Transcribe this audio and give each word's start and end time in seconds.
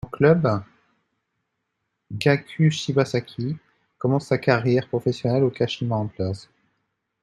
En 0.03 0.09
club, 0.09 0.47
Gaku 2.11 2.71
Shibasaki 2.71 3.55
commence 3.99 4.25
sa 4.25 4.39
carrière 4.39 4.87
professionnelle 4.87 5.43
au 5.43 5.51
Kashima 5.51 5.95
Antlers. 5.95 6.49